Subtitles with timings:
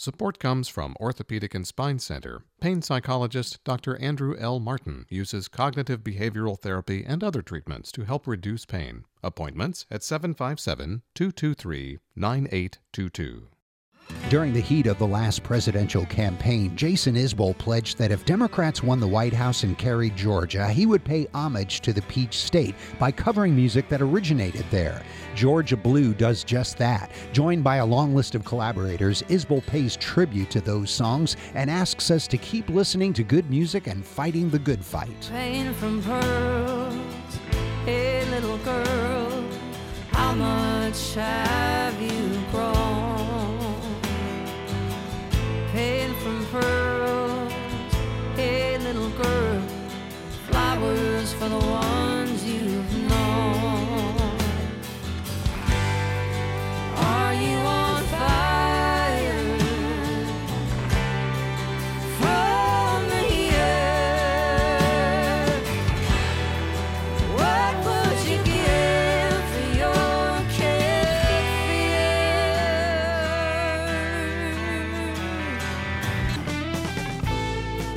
[0.00, 2.44] Support comes from Orthopedic and Spine Center.
[2.58, 3.98] Pain psychologist Dr.
[3.98, 4.58] Andrew L.
[4.58, 9.04] Martin uses cognitive behavioral therapy and other treatments to help reduce pain.
[9.22, 13.48] Appointments at 757 223 9822.
[14.30, 19.00] During the heat of the last presidential campaign, Jason Isbell pledged that if Democrats won
[19.00, 23.10] the White House and carried Georgia, he would pay homage to the Peach State by
[23.10, 25.02] covering music that originated there.
[25.34, 27.10] Georgia Blue does just that.
[27.32, 32.10] Joined by a long list of collaborators, Isbell pays tribute to those songs and asks
[32.12, 35.28] us to keep listening to good music and fighting the good fight.
[35.32, 36.94] Pain from pearls,
[37.84, 39.44] hey little girl,
[40.12, 41.16] how much
[50.80, 51.69] flowers for the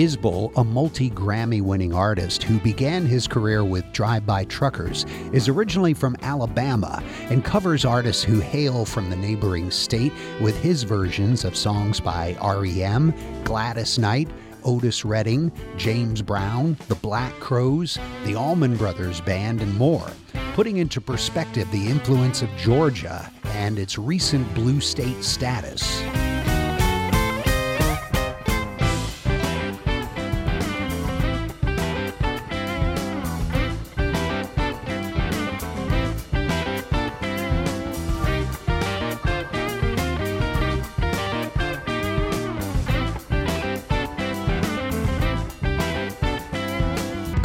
[0.00, 5.46] Isbell, a multi Grammy winning artist who began his career with Drive By Truckers, is
[5.46, 11.44] originally from Alabama and covers artists who hail from the neighboring state with his versions
[11.44, 13.12] of songs by REM,
[13.44, 14.30] Gladys Knight,
[14.64, 20.10] Otis Redding, James Brown, the Black Crowes, the Allman Brothers Band, and more,
[20.54, 26.02] putting into perspective the influence of Georgia and its recent blue state status.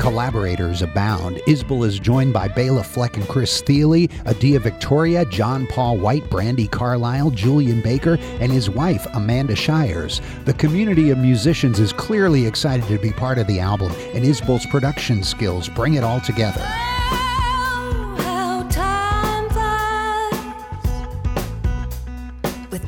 [0.06, 1.38] Collaborators abound.
[1.48, 6.70] Isbell is joined by Bela Fleck and Chris Thile, Adia Victoria, John Paul White, Brandi
[6.70, 10.22] Carlile, Julien Baker, and his wife, Amanda Shires.
[10.44, 14.68] The community of musicians is clearly excited to be part of the album, and Isbell's
[14.68, 16.64] production skills bring it all together.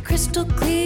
[0.04, 0.77] Crystal clear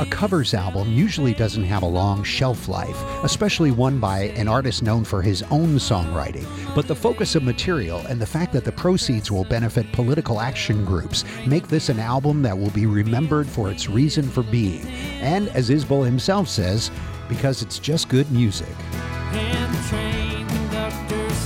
[0.00, 4.82] A covers album usually doesn't have a long shelf life, especially one by an artist
[4.82, 6.46] known for his own songwriting.
[6.74, 10.86] But the focus of material and the fact that the proceeds will benefit political action
[10.86, 14.86] groups make this an album that will be remembered for its reason for being.
[15.20, 16.90] And as Isbell himself says,
[17.28, 18.74] because it's just good music.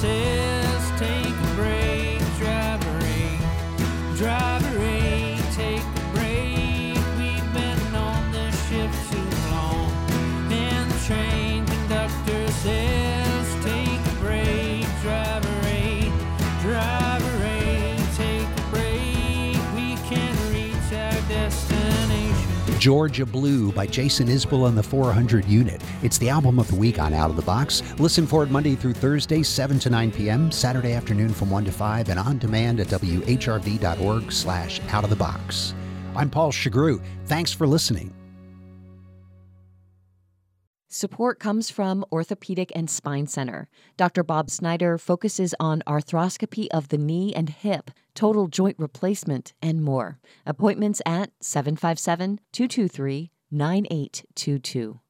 [0.00, 0.92] Says,
[1.56, 2.21] break,
[4.16, 4.53] driver
[12.09, 14.84] take a break,
[18.16, 19.56] take a break.
[19.75, 22.78] We can reach our destination.
[22.78, 25.82] Georgia Blue by Jason Isbell and the 400 Unit.
[26.03, 27.82] It's the album of the week on Out of the Box.
[27.98, 31.72] Listen for it Monday through Thursday, 7 to 9 p.m., Saturday afternoon from 1 to
[31.72, 35.75] 5, and on demand at whrv.org slash out of the box.
[36.15, 37.03] I'm Paul Shagru.
[37.26, 38.15] Thanks for listening.
[40.97, 43.69] Support comes from Orthopedic and Spine Center.
[43.97, 44.22] Dr.
[44.22, 50.21] Bob Snyder focuses on arthroscopy of the knee and hip, total joint replacement, and more.
[50.47, 55.01] Appointments at 757 223 9822.